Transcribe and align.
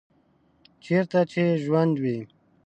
چیرته 0.83 1.19
چې 1.31 1.43
ژوند 1.63 1.93
وي 2.03 2.19